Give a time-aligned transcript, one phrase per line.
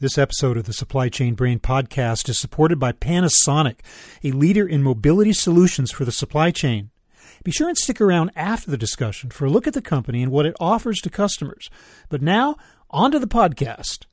[0.00, 3.80] This episode of the Supply Chain Brain podcast is supported by Panasonic,
[4.24, 6.88] a leader in mobility solutions for the supply chain.
[7.44, 10.32] Be sure and stick around after the discussion for a look at the company and
[10.32, 11.68] what it offers to customers.
[12.08, 12.56] But now,
[12.88, 14.06] on to the podcast.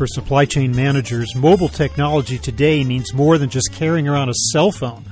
[0.00, 4.72] For supply chain managers, mobile technology today means more than just carrying around a cell
[4.72, 5.04] phone.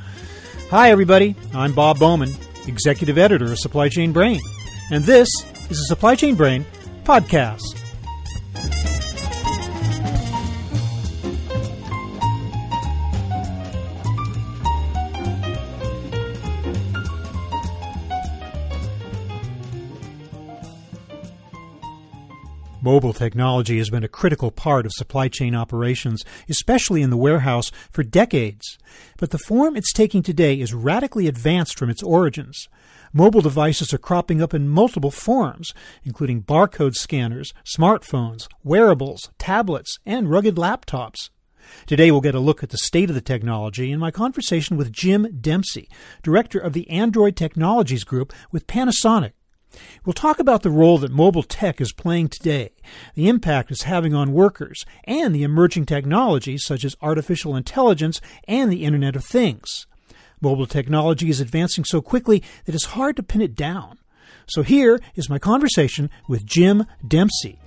[0.70, 1.37] Hi, everybody.
[1.52, 2.33] I'm Bob Bowman,
[2.66, 4.41] Executive Editor of Supply Chain Brain,
[4.91, 5.29] and this
[5.69, 6.65] is a Supply Chain Brain
[7.05, 7.77] podcast.
[22.88, 27.70] Mobile technology has been a critical part of supply chain operations, especially in the warehouse,
[27.91, 28.79] for decades.
[29.19, 32.66] But the form it's taking today is radically advanced from its origins.
[33.12, 40.30] Mobile devices are cropping up in multiple forms, including barcode scanners, smartphones, wearables, tablets, and
[40.30, 41.29] rugged laptops.
[41.84, 44.95] Today we'll get a look at the state of the technology in my conversation with
[44.95, 45.90] Jim Dempsey,
[46.23, 49.32] director of the Android Technologies Group with Panasonic.
[50.05, 52.71] We'll talk about the role that mobile tech is playing today,
[53.15, 58.73] the impact it's having on workers, and the emerging technologies such as artificial intelligence and
[58.73, 59.87] the Internet of Things.
[60.41, 63.99] Mobile technology is advancing so quickly that it's hard to pin it down.
[64.47, 67.59] So here is my conversation with Jim Dempsey.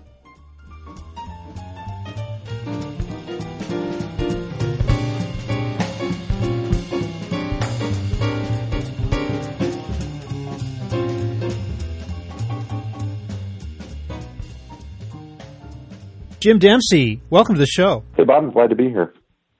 [16.42, 18.04] Jim Dempsey, welcome to the show.
[18.18, 18.44] Hey, Bob.
[18.44, 19.14] I'm glad to be here.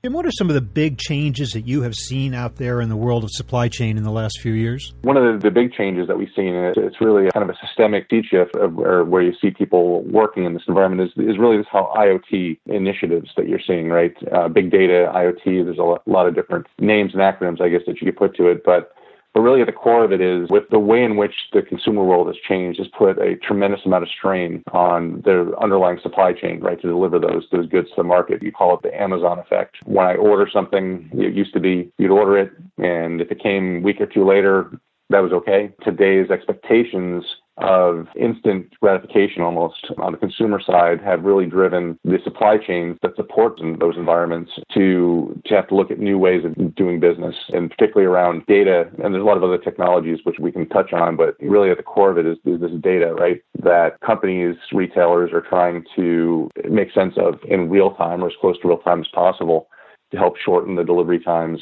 [0.04, 2.90] Jim, what are some of the big changes that you have seen out there in
[2.90, 4.92] the world of supply chain in the last few years?
[5.04, 7.60] One of the, the big changes that we've seen, is it's really kind of a
[7.64, 11.38] systemic sea shift of where, where you see people working in this environment, is, is
[11.38, 14.16] really this how IoT initiatives that you're seeing, right?
[14.34, 17.70] Uh, big data, IoT, there's a lot, a lot of different names and acronyms, I
[17.70, 18.64] guess, that you could put to it.
[18.66, 18.92] But
[19.34, 22.04] but really, at the core of it is with the way in which the consumer
[22.04, 26.60] world has changed, has put a tremendous amount of strain on the underlying supply chain,
[26.60, 28.44] right, to deliver those those goods to the market.
[28.44, 29.78] You call it the Amazon effect.
[29.86, 33.78] When I order something, it used to be you'd order it, and if it came
[33.78, 34.70] a week or two later,
[35.10, 35.72] that was okay.
[35.84, 37.24] Today's expectations
[37.62, 43.16] of instant gratification almost on the consumer side have really driven the supply chains that
[43.16, 47.70] support those environments to, to have to look at new ways of doing business and
[47.70, 48.90] particularly around data.
[49.04, 51.78] And there's a lot of other technologies which we can touch on, but really at
[51.78, 53.42] the core of it is, is this data, right?
[53.64, 58.60] That companies, retailers are trying to make sense of in real time or as close
[58.62, 59.68] to real time as possible
[60.12, 61.60] to help shorten the delivery times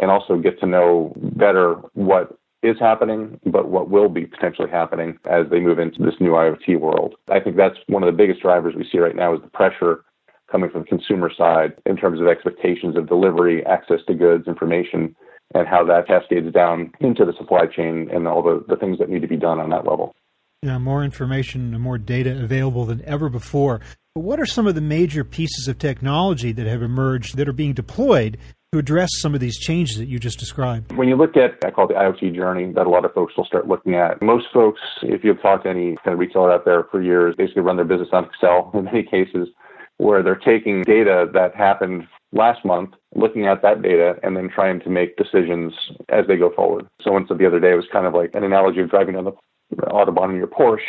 [0.00, 5.18] and also get to know better what is happening, but what will be potentially happening
[5.30, 7.14] as they move into this new IoT world.
[7.30, 10.04] I think that's one of the biggest drivers we see right now is the pressure
[10.50, 15.14] coming from the consumer side in terms of expectations of delivery, access to goods, information,
[15.54, 19.08] and how that cascades down into the supply chain and all the, the things that
[19.08, 20.14] need to be done on that level.
[20.62, 23.80] Yeah, more information and more data available than ever before.
[24.14, 27.52] But what are some of the major pieces of technology that have emerged that are
[27.52, 28.38] being deployed
[28.72, 30.92] to address some of these changes that you just described?
[30.92, 33.34] When you look at, I call it the IoT journey that a lot of folks
[33.34, 34.20] will start looking at.
[34.20, 37.62] Most folks, if you've talked to any kind of retailer out there for years, basically
[37.62, 39.48] run their business on Excel in many cases,
[39.96, 44.80] where they're taking data that happened last month, looking at that data, and then trying
[44.80, 45.72] to make decisions
[46.10, 46.86] as they go forward.
[47.02, 49.24] Someone said the other day it was kind of like an analogy of driving on
[49.24, 49.32] the
[49.76, 50.80] Autobahn in your Porsche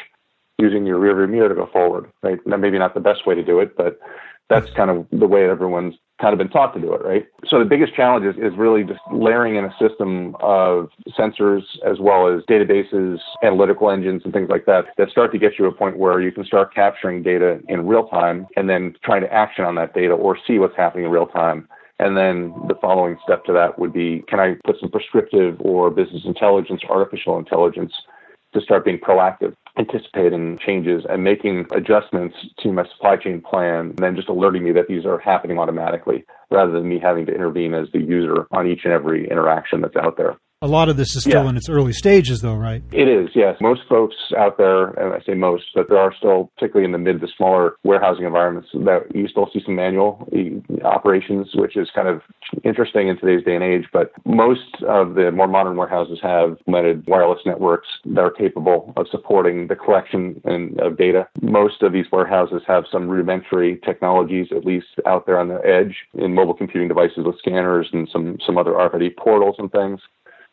[0.58, 2.40] using your rearview mirror to go forward, right?
[2.46, 3.98] Now, maybe not the best way to do it, but
[4.50, 7.26] that's kind of the way everyone's kind of been taught to do it, right?
[7.48, 12.00] So the biggest challenge is, is really just layering in a system of sensors as
[12.00, 15.72] well as databases, analytical engines, and things like that that start to get you to
[15.72, 19.34] a point where you can start capturing data in real time and then trying to
[19.34, 21.68] action on that data or see what's happening in real time.
[22.00, 25.90] And then the following step to that would be can I put some prescriptive or
[25.90, 27.94] business intelligence, artificial intelligence
[28.54, 33.98] to start being proactive anticipating changes and making adjustments to my supply chain plan and
[33.98, 37.74] then just alerting me that these are happening automatically rather than me having to intervene
[37.74, 40.38] as the user on each and every interaction that's out there.
[40.62, 41.50] A lot of this is still yeah.
[41.52, 42.84] in its early stages, though, right?
[42.92, 43.56] It is, yes.
[43.62, 46.98] Most folks out there, and I say most, but there are still, particularly in the
[46.98, 50.28] mid to smaller warehousing environments, that you still see some manual
[50.84, 52.22] operations, which is kind of
[52.66, 57.08] interesting in today's day and age, but most of the more modern warehouses have implemented
[57.08, 61.26] wireless networks that are capable of supporting the collection and, of data.
[61.42, 65.96] Most of these warehouses have some rudimentary technologies, at least out there on the edge,
[66.16, 70.02] in mobile computing devices with scanners and some, some other RFID portals and things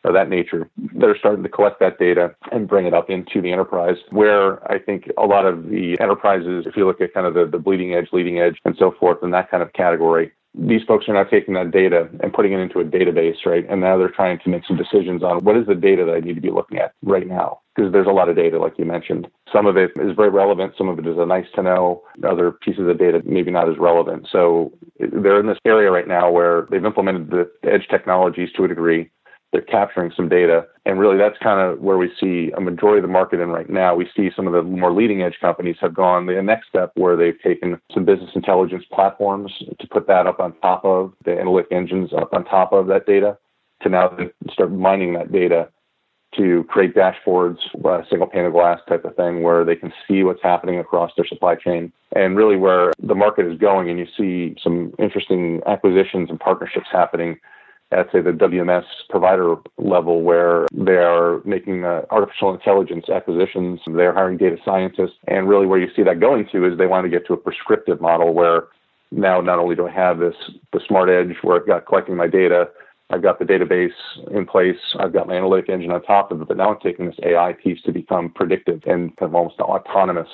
[0.07, 3.41] of that nature that are starting to collect that data and bring it up into
[3.41, 7.27] the enterprise where I think a lot of the enterprises, if you look at kind
[7.27, 10.31] of the, the bleeding edge, leading edge and so forth in that kind of category,
[10.57, 13.65] these folks are now taking that data and putting it into a database, right?
[13.69, 16.19] And now they're trying to make some decisions on what is the data that I
[16.19, 17.59] need to be looking at right now?
[17.75, 19.27] Because there's a lot of data, like you mentioned.
[19.53, 20.73] Some of it is very relevant.
[20.77, 22.01] Some of it is a nice to know.
[22.27, 24.27] Other pieces of data maybe not as relevant.
[24.31, 28.67] So they're in this area right now where they've implemented the edge technologies to a
[28.67, 29.11] degree
[29.51, 30.65] they're capturing some data.
[30.85, 33.69] And really, that's kind of where we see a majority of the market in right
[33.69, 33.95] now.
[33.95, 37.15] We see some of the more leading edge companies have gone the next step where
[37.15, 41.71] they've taken some business intelligence platforms to put that up on top of the analytic
[41.71, 43.37] engines up on top of that data
[43.81, 44.17] to now
[44.51, 45.69] start mining that data
[46.35, 50.23] to create dashboards, a single pane of glass type of thing where they can see
[50.23, 53.89] what's happening across their supply chain and really where the market is going.
[53.89, 57.39] And you see some interesting acquisitions and partnerships happening
[57.91, 63.79] at say the WMS provider level where they are making uh, artificial intelligence acquisitions.
[63.87, 65.15] They're hiring data scientists.
[65.27, 67.37] And really where you see that going to is they want to get to a
[67.37, 68.65] prescriptive model where
[69.11, 70.35] now not only do I have this
[70.73, 72.69] the smart edge where I've got collecting my data,
[73.09, 73.95] I've got the database
[74.31, 77.05] in place, I've got my analytic engine on top of it, but now I'm taking
[77.05, 80.27] this AI piece to become predictive and kind of almost autonomous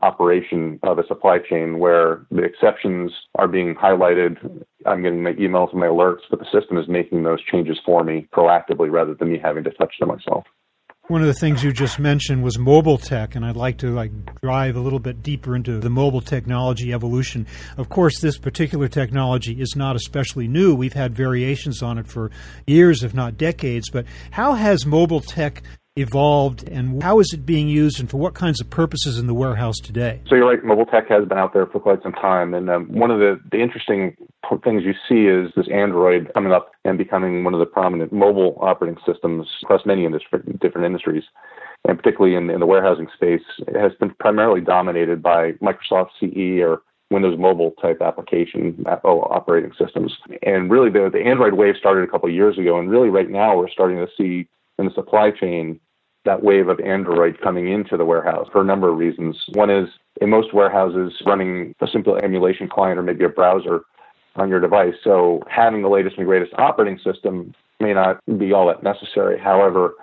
[0.00, 4.64] operation of a supply chain where the exceptions are being highlighted.
[4.86, 8.02] I'm getting my emails and my alerts, but the system is making those changes for
[8.02, 10.44] me proactively rather than me having to touch them myself.
[11.08, 14.12] One of the things you just mentioned was mobile tech, and I'd like to like
[14.40, 17.46] drive a little bit deeper into the mobile technology evolution.
[17.76, 20.76] Of course, this particular technology is not especially new.
[20.76, 22.30] We've had variations on it for
[22.68, 23.90] years, if not decades.
[23.90, 25.64] But how has mobile tech
[25.96, 29.34] evolved and how is it being used and for what kinds of purposes in the
[29.34, 30.22] warehouse today?
[30.26, 32.54] So you're right, mobile tech has been out there for quite some time.
[32.54, 34.16] And um, one of the, the interesting
[34.64, 38.56] things you see is this Android coming up and becoming one of the prominent mobile
[38.62, 41.24] operating systems across many industry, different industries.
[41.86, 46.62] And particularly in, in the warehousing space, it has been primarily dominated by Microsoft CE
[46.62, 46.80] or
[47.10, 50.16] Windows Mobile type application oh, operating systems.
[50.42, 52.78] And really, the, the Android wave started a couple of years ago.
[52.78, 54.48] And really, right now, we're starting to see
[54.78, 55.80] in the supply chain
[56.24, 59.36] that wave of Android coming into the warehouse for a number of reasons.
[59.54, 59.88] One is
[60.20, 63.82] in most warehouses running a simple emulation client or maybe a browser
[64.36, 64.94] on your device.
[65.02, 69.38] So having the latest and greatest operating system may not be all that necessary.
[69.38, 69.94] However,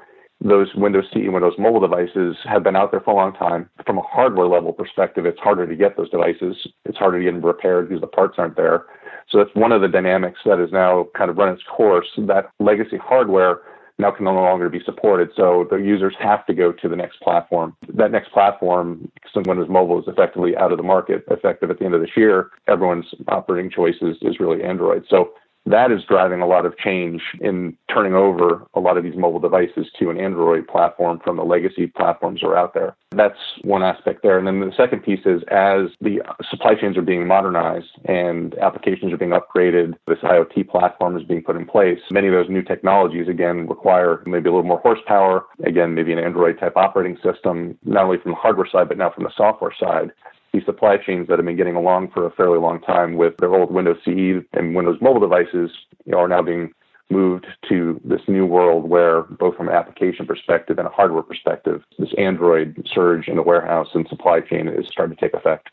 [0.42, 3.70] those Windows CE, and Windows mobile devices have been out there for a long time.
[3.86, 6.56] From a hardware level perspective, it's harder to get those devices.
[6.86, 8.86] It's harder to get them repaired because the parts aren't there.
[9.30, 12.08] So that's one of the dynamics that has now kind of run its course.
[12.18, 13.62] That legacy hardware
[14.00, 15.30] now can no longer be supported.
[15.36, 17.76] So the users have to go to the next platform.
[17.94, 21.86] That next platform, since Windows Mobile is effectively out of the market, effective at the
[21.86, 25.06] end of this year, everyone's operating choice is, is really Android.
[25.10, 25.34] So
[25.66, 29.40] that is driving a lot of change in turning over a lot of these mobile
[29.40, 32.96] devices to an Android platform from the legacy platforms that are out there.
[33.12, 34.38] That's one aspect there.
[34.38, 39.14] And then the second piece is as the supply chains are being modernized and applications
[39.14, 42.00] are being upgraded, this IoT platform is being put in place.
[42.12, 46.20] Many of those new technologies, again, require maybe a little more horsepower, again, maybe an
[46.20, 49.74] Android type operating system, not only from the hardware side, but now from the software
[49.80, 50.12] side
[50.52, 53.54] these supply chains that have been getting along for a fairly long time with their
[53.54, 55.72] old Windows CE and Windows mobile devices
[56.06, 56.74] you know, are now being
[57.10, 61.84] moved to this new world where both from an application perspective and a hardware perspective,
[61.98, 65.70] this Android surge in the warehouse and supply chain is starting to take effect.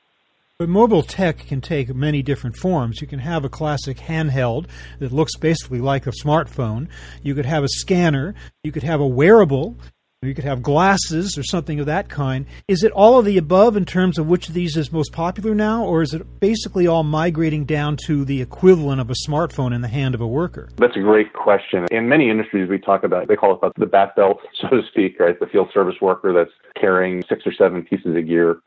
[0.59, 3.03] But mobile tech can take many different forms.
[3.03, 4.67] You can have a classic handheld
[5.01, 6.89] that looks basically like a smartphone.
[7.23, 8.35] You could have a scanner.
[8.65, 9.77] You could have a wearable.
[10.23, 12.47] You could have glasses or something of that kind.
[12.69, 15.55] Is it all of the above in terms of which of these is most popular
[15.55, 19.83] now, or is it basically all migrating down to the equivalent of a smartphone in
[19.83, 20.71] the hand of a worker?
[20.79, 21.85] That's a great question.
[21.91, 25.21] In many industries, we talk about, they call it the bat belt, so to speak,
[25.21, 25.39] right?
[25.39, 28.61] The field service worker that's carrying six or seven pieces of gear.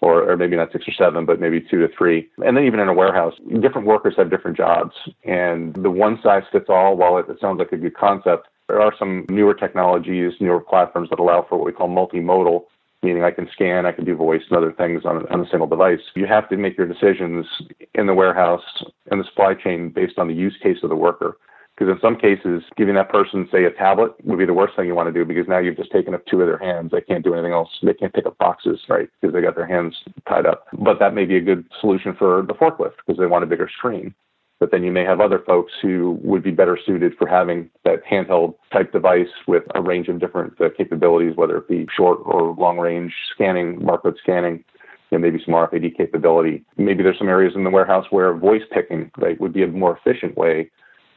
[0.00, 2.28] Or, or maybe not six or seven, but maybe two to three.
[2.44, 3.32] And then even in a warehouse,
[3.62, 4.92] different workers have different jobs.
[5.24, 8.80] And the one size fits all, while it, it sounds like a good concept, there
[8.80, 12.64] are some newer technologies, newer platforms that allow for what we call multimodal,
[13.02, 15.66] meaning I can scan, I can do voice and other things on, on a single
[15.66, 16.00] device.
[16.14, 17.46] You have to make your decisions
[17.94, 18.62] in the warehouse
[19.10, 21.36] and the supply chain based on the use case of the worker.
[21.76, 24.86] Because in some cases, giving that person, say, a tablet would be the worst thing
[24.86, 26.92] you want to do because now you've just taken up two of their hands.
[26.92, 27.68] They can't do anything else.
[27.82, 29.08] They can't pick up boxes, right?
[29.20, 29.96] Because they got their hands
[30.28, 30.68] tied up.
[30.72, 33.68] But that may be a good solution for the forklift because they want a bigger
[33.76, 34.14] screen.
[34.60, 38.04] But then you may have other folks who would be better suited for having that
[38.04, 42.54] handheld type device with a range of different uh, capabilities, whether it be short or
[42.54, 44.64] long range scanning, barcode scanning,
[45.10, 46.64] and maybe some RFID capability.
[46.76, 49.98] Maybe there's some areas in the warehouse where voice picking right, would be a more
[49.98, 50.70] efficient way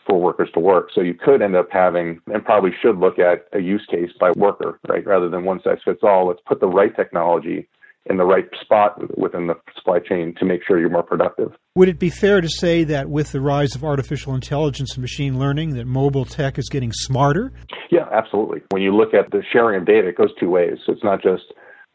[0.07, 0.89] for workers to work.
[0.93, 4.31] So you could end up having, and probably should look at a use case by
[4.31, 5.05] worker, right?
[5.05, 7.67] Rather than one size fits all, let's put the right technology
[8.09, 11.51] in the right spot within the supply chain to make sure you're more productive.
[11.75, 15.37] Would it be fair to say that with the rise of artificial intelligence and machine
[15.37, 17.51] learning, that mobile tech is getting smarter?
[17.91, 18.61] Yeah, absolutely.
[18.69, 20.77] When you look at the sharing of data, it goes two ways.
[20.85, 21.43] So it's not just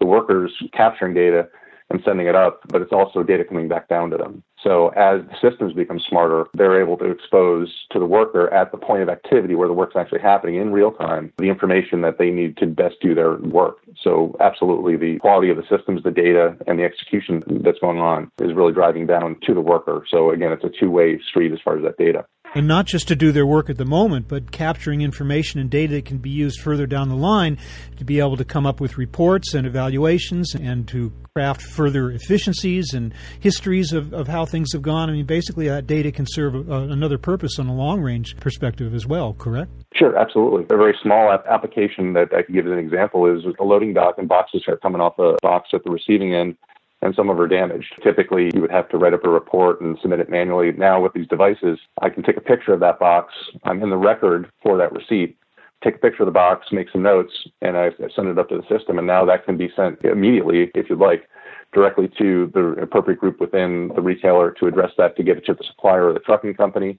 [0.00, 1.48] the workers capturing data,
[1.92, 4.42] and sending it up, but it's also data coming back down to them.
[4.62, 8.78] So as the systems become smarter, they're able to expose to the worker at the
[8.78, 12.30] point of activity where the work's actually happening in real time the information that they
[12.30, 13.78] need to best do their work.
[14.02, 18.30] So absolutely the quality of the systems, the data, and the execution that's going on
[18.40, 20.04] is really driving down to the worker.
[20.10, 23.16] So again, it's a two-way street as far as that data and not just to
[23.16, 26.60] do their work at the moment, but capturing information and data that can be used
[26.60, 27.56] further down the line
[27.96, 32.92] to be able to come up with reports and evaluations and to craft further efficiencies
[32.92, 35.08] and histories of, of how things have gone.
[35.08, 38.94] I mean, basically, that data can serve a, another purpose on a long range perspective
[38.94, 39.70] as well, correct?
[39.94, 40.64] Sure, absolutely.
[40.64, 44.16] A very small application that I could give as an example is a loading dock
[44.18, 46.58] and boxes start coming off a box at the receiving end
[47.00, 47.94] and some of are damaged.
[48.02, 50.70] Typically, you would have to write up a report and submit it manually.
[50.72, 53.32] Now, with these devices, I can take a picture of that box.
[53.64, 55.36] I'm in the record for that receipt.
[55.82, 58.56] Take a picture of the box, make some notes, and I send it up to
[58.56, 58.98] the system.
[58.98, 61.28] And now that can be sent immediately, if you'd like,
[61.72, 65.54] directly to the appropriate group within the retailer to address that to get it to
[65.54, 66.98] the supplier or the trucking company.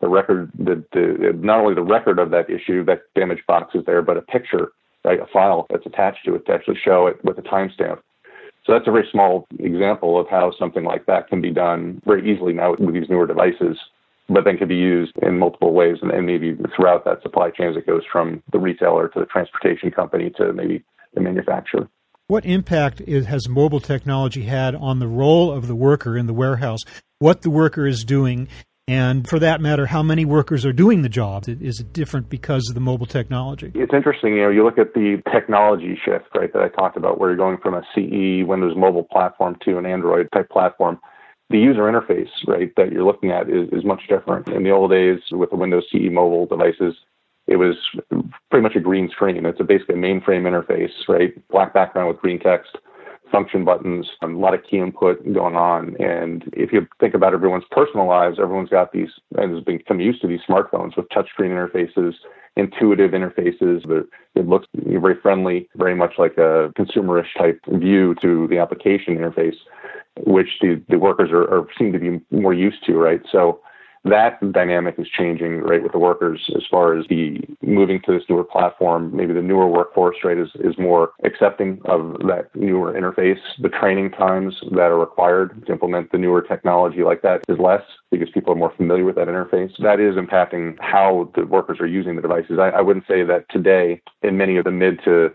[0.00, 3.84] The record, the, the, not only the record of that issue, that damaged box is
[3.86, 4.72] there, but a picture,
[5.04, 8.00] right, a file that's attached to it to actually show it with a timestamp.
[8.66, 12.30] So that's a very small example of how something like that can be done very
[12.30, 13.78] easily now with these newer devices,
[14.28, 17.68] but then can be used in multiple ways and, and maybe throughout that supply chain
[17.68, 20.82] as it goes from the retailer to the transportation company to maybe
[21.14, 21.88] the manufacturer.
[22.26, 26.32] What impact is, has mobile technology had on the role of the worker in the
[26.32, 26.80] warehouse?
[27.18, 28.48] What the worker is doing
[28.86, 31.48] and for that matter, how many workers are doing the job?
[31.48, 33.72] Is it different because of the mobile technology?
[33.74, 34.34] It's interesting.
[34.34, 37.38] You know, you look at the technology shift, right, that I talked about, where you're
[37.38, 41.00] going from a CE Windows mobile platform to an Android type platform.
[41.50, 44.48] The user interface, right, that you're looking at is, is much different.
[44.48, 46.94] In the old days, with the Windows CE mobile devices,
[47.46, 47.76] it was
[48.50, 49.44] pretty much a green screen.
[49.44, 51.34] It's a basically a mainframe interface, right?
[51.48, 52.76] Black background with green text
[53.30, 55.96] function buttons, a lot of key input going on.
[56.00, 60.20] And if you think about everyone's personal lives, everyone's got these and has become used
[60.22, 62.14] to these smartphones with touchscreen interfaces,
[62.56, 63.84] intuitive interfaces.
[64.34, 69.56] It looks very friendly, very much like a consumerish type view to the application interface,
[70.20, 73.20] which the, the workers are, are seem to be more used to, right?
[73.30, 73.60] So
[74.04, 78.22] that dynamic is changing, right, with the workers as far as the moving to this
[78.28, 79.16] newer platform.
[79.16, 83.40] Maybe the newer workforce, right, is, is more accepting of that newer interface.
[83.60, 87.82] The training times that are required to implement the newer technology like that is less
[88.10, 89.72] because people are more familiar with that interface.
[89.82, 92.58] That is impacting how the workers are using the devices.
[92.58, 95.32] I, I wouldn't say that today in many of the mid to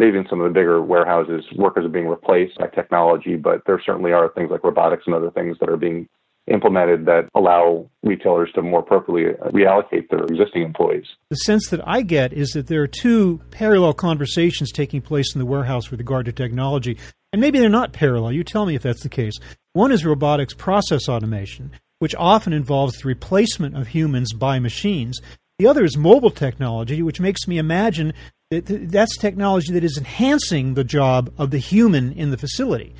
[0.00, 3.80] maybe in some of the bigger warehouses, workers are being replaced by technology, but there
[3.84, 6.08] certainly are things like robotics and other things that are being
[6.46, 11.04] implemented that allow retailers to more appropriately uh, reallocate their existing employees.
[11.28, 15.38] The sense that I get is that there are two parallel conversations taking place in
[15.38, 16.96] the warehouse with regard to technology.
[17.32, 18.32] And maybe they're not parallel.
[18.32, 19.34] You tell me if that's the case.
[19.74, 25.20] One is robotics process automation, which often involves the replacement of humans by machines.
[25.60, 28.14] The other is mobile technology, which makes me imagine
[28.50, 32.94] that that's technology that is enhancing the job of the human in the facility.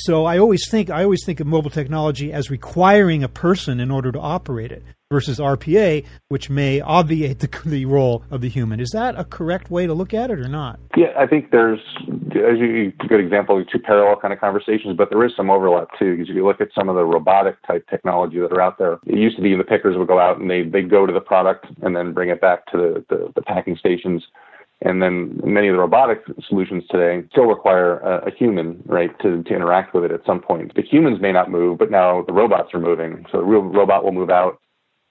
[0.00, 3.92] So I always think I always think of mobile technology as requiring a person in
[3.92, 4.82] order to operate it
[5.14, 8.80] versus RPA, which may obviate the, the role of the human.
[8.80, 10.80] Is that a correct way to look at it or not?
[10.96, 11.78] Yeah, I think there's
[12.32, 16.16] as you good example two parallel kind of conversations, but there is some overlap too.
[16.16, 18.94] Because if you look at some of the robotic type technology that are out there,
[19.06, 21.20] it used to be the pickers would go out and they they go to the
[21.20, 24.20] product and then bring it back to the, the, the packing stations
[24.80, 29.42] and then many of the robotic solutions today still require a, a human, right, to,
[29.44, 30.74] to interact with it at some point.
[30.74, 33.24] The humans may not move, but now the robots are moving.
[33.32, 34.60] So the real robot will move out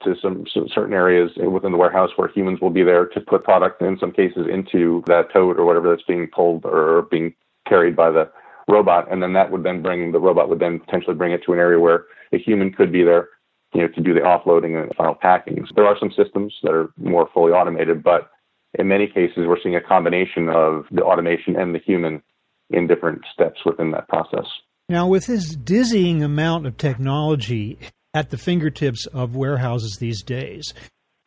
[0.03, 3.43] to some, some, certain areas within the warehouse where humans will be there to put
[3.43, 7.33] product in some cases into that tote or whatever that's being pulled or being
[7.67, 8.29] carried by the
[8.67, 11.51] robot and then that would then bring the robot would then potentially bring it to
[11.51, 13.27] an area where a human could be there
[13.73, 16.71] you know to do the offloading and final packing so there are some systems that
[16.71, 18.31] are more fully automated but
[18.79, 22.21] in many cases, we're seeing a combination of the automation and the human
[22.69, 24.45] in different steps within that process.
[24.89, 27.77] Now, with this dizzying amount of technology,
[28.13, 30.73] at the fingertips of warehouses these days.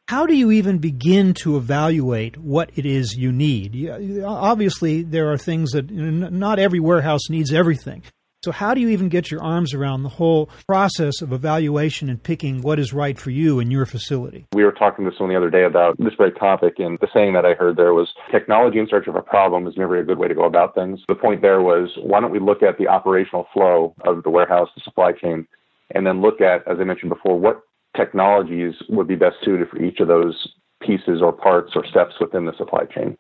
[0.09, 3.91] How do you even begin to evaluate what it is you need?
[4.25, 8.03] Obviously, there are things that not every warehouse needs everything.
[8.45, 12.23] So, how do you even get your arms around the whole process of evaluation and
[12.23, 14.47] picking what is right for you and your facility?
[14.53, 17.33] We were talking to someone the other day about this very topic, and the saying
[17.33, 20.19] that I heard there was technology in search of a problem is never a good
[20.19, 21.01] way to go about things.
[21.09, 24.69] The point there was why don't we look at the operational flow of the warehouse,
[24.77, 25.49] the supply chain,
[25.95, 27.63] and then look at, as I mentioned before, what
[27.97, 30.49] technologies would be best suited for each of those
[30.83, 33.17] pieces or parts or steps within the supply chain.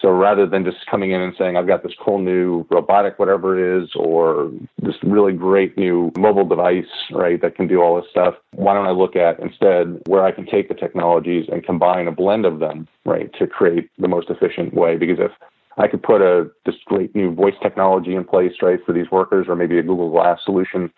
[0.00, 3.56] So rather than just coming in and saying, I've got this cool new robotic, whatever
[3.56, 4.50] it is, or
[4.82, 8.86] this really great new mobile device, right, that can do all this stuff, why don't
[8.86, 12.58] I look at instead where I can take the technologies and combine a blend of
[12.58, 14.96] them, right, to create the most efficient way?
[14.96, 15.30] Because if
[15.78, 19.46] I could put a this great new voice technology in place, right, for these workers,
[19.48, 20.90] or maybe a Google Glass solution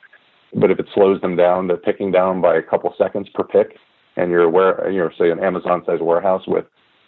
[0.54, 3.76] but if it slows them down they're picking down by a couple seconds per pick,
[4.16, 6.64] and you're aware, you know, say an Amazon-sized warehouse with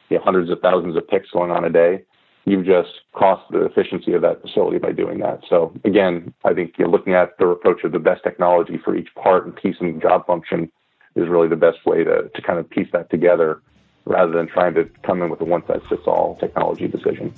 [0.08, 2.02] you know, hundreds of thousands of picks going on a day,
[2.44, 5.40] you've just cost the efficiency of that facility by doing that.
[5.48, 9.08] So again, I think you're looking at the approach of the best technology for each
[9.14, 10.70] part and piece and job function
[11.16, 13.62] is really the best way to, to kind of piece that together
[14.04, 17.32] rather than trying to come in with a one size fits all technology decision.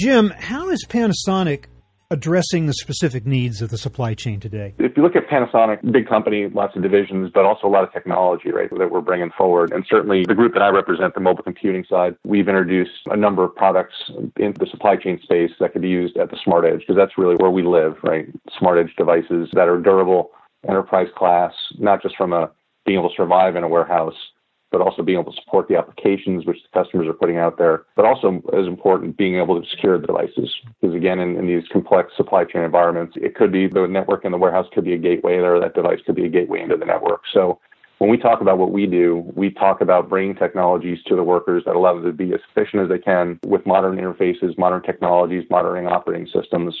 [0.00, 1.66] Jim, how is Panasonic
[2.10, 4.72] addressing the specific needs of the supply chain today?
[4.78, 7.92] If you look at Panasonic, big company, lots of divisions, but also a lot of
[7.92, 9.72] technology, right, that we're bringing forward.
[9.72, 13.44] And certainly the group that I represent, the mobile computing side, we've introduced a number
[13.44, 13.94] of products
[14.38, 17.18] in the supply chain space that could be used at the smart edge, because that's
[17.18, 18.26] really where we live, right?
[18.58, 20.30] Smart edge devices that are durable,
[20.66, 22.50] enterprise class, not just from a
[22.86, 24.16] being able to survive in a warehouse,
[24.70, 27.84] but also being able to support the applications which the customers are putting out there,
[27.96, 30.50] but also as important, being able to secure the devices.
[30.80, 34.32] Because again, in, in, these complex supply chain environments, it could be the network in
[34.32, 36.84] the warehouse could be a gateway there, that device could be a gateway into the
[36.84, 37.22] network.
[37.32, 37.58] So
[37.98, 41.64] when we talk about what we do, we talk about bringing technologies to the workers
[41.66, 45.44] that allow them to be as efficient as they can with modern interfaces, modern technologies,
[45.50, 46.74] modern operating systems,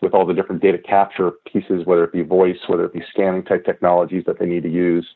[0.00, 3.42] with all the different data capture pieces, whether it be voice, whether it be scanning
[3.42, 5.06] type technologies that they need to use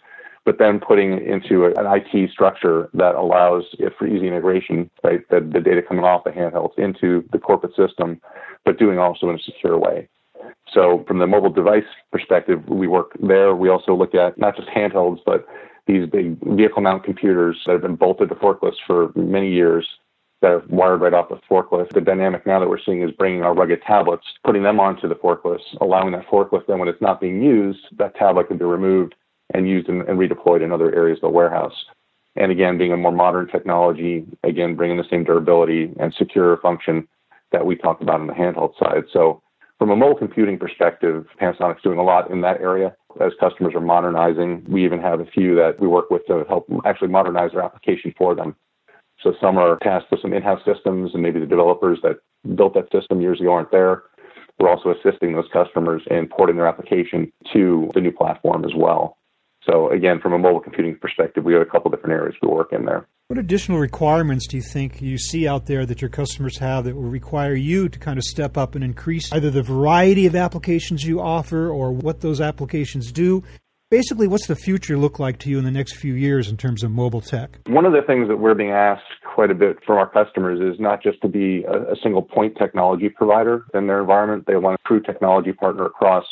[0.45, 3.65] but then putting into an IT structure that allows
[3.99, 5.27] for easy integration, right?
[5.31, 8.21] The, the data coming off the handhelds into the corporate system,
[8.65, 10.09] but doing also in a secure way.
[10.73, 13.55] So from the mobile device perspective, we work there.
[13.55, 15.47] We also look at not just handhelds, but
[15.87, 19.87] these big vehicle mount computers that have been bolted to forklifts for many years
[20.43, 21.91] that are wired right off the forklift.
[21.93, 25.15] The dynamic now that we're seeing is bringing our rugged tablets, putting them onto the
[25.15, 29.15] forklifts, allowing that forklift then when it's not being used, that tablet can be removed
[29.53, 31.85] and used and, and redeployed in other areas of the warehouse.
[32.37, 37.07] And again, being a more modern technology, again, bringing the same durability and secure function
[37.53, 39.05] that we talked about on the handheld side.
[39.13, 39.41] So
[39.79, 43.81] from a mobile computing perspective, Panasonic's doing a lot in that area as customers are
[43.81, 44.65] modernizing.
[44.69, 48.13] We even have a few that we work with to help actually modernize their application
[48.17, 48.57] for them.
[49.23, 52.17] So some are tasked with some in-house systems and maybe the developers that
[52.57, 54.05] built that system years ago aren't there.
[54.59, 59.17] We're also assisting those customers in porting their application to the new platform as well.
[59.67, 62.73] So again, from a mobile computing perspective, we have a couple different areas we work
[62.73, 63.07] in there.
[63.29, 66.95] What additional requirements do you think you see out there that your customers have that
[66.95, 71.05] will require you to kind of step up and increase either the variety of applications
[71.05, 73.43] you offer or what those applications do?
[73.91, 76.83] Basically, what's the future look like to you in the next few years in terms
[76.83, 77.61] of mobile tech?
[77.67, 79.03] One of the things that we're being asked
[79.35, 82.57] quite a bit from our customers is not just to be a, a single point
[82.59, 84.45] technology provider in their environment.
[84.47, 86.25] They want a true technology partner across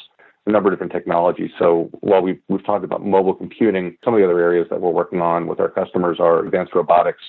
[0.47, 1.51] a number of different technologies.
[1.59, 4.91] So while we've, we've talked about mobile computing, some of the other areas that we're
[4.91, 7.23] working on with our customers are advanced robotics.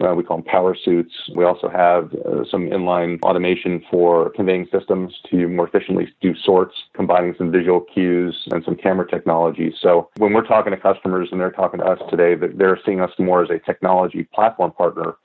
[0.00, 1.12] Uh, we call them power suits.
[1.34, 6.74] We also have uh, some inline automation for conveying systems to more efficiently do sorts,
[6.94, 9.74] combining some visual cues and some camera technology.
[9.80, 13.10] So when we're talking to customers and they're talking to us today, they're seeing us
[13.18, 15.16] more as a technology platform partner,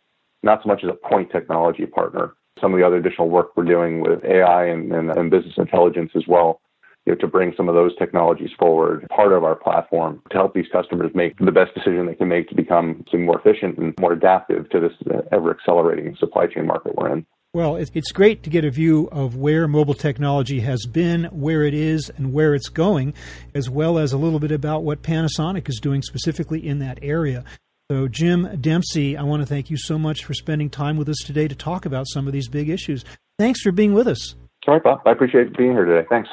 [0.42, 2.34] not so much as a point technology partner.
[2.60, 6.14] Some of the other additional work we're doing with AI and, and, and business intelligence
[6.16, 6.62] as well
[7.06, 10.54] you know, to bring some of those technologies forward, part of our platform to help
[10.54, 14.14] these customers make the best decision they can make to become more efficient and more
[14.14, 17.26] adaptive to this uh, ever accelerating supply chain market we're in.
[17.56, 21.76] Well, it's great to get a view of where mobile technology has been, where it
[21.76, 23.14] is, and where it's going,
[23.54, 27.44] as well as a little bit about what Panasonic is doing specifically in that area.
[27.92, 31.18] So, Jim Dempsey, I want to thank you so much for spending time with us
[31.24, 33.06] today to talk about some of these big issues.
[33.38, 34.34] Thanks for being with us.
[34.66, 35.02] All right, Bob.
[35.06, 36.08] I appreciate being here today.
[36.10, 36.30] Thanks.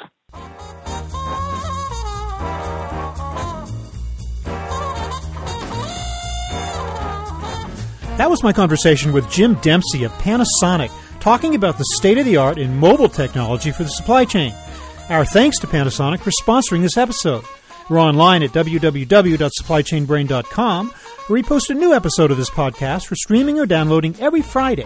[8.17, 12.37] That was my conversation with Jim Dempsey of Panasonic, talking about the state of the
[12.37, 14.53] art in mobile technology for the supply chain.
[15.09, 17.43] Our thanks to Panasonic for sponsoring this episode.
[17.89, 23.57] We're online at www.supplychainbrain.com, where we post a new episode of this podcast for streaming
[23.57, 24.85] or downloading every Friday.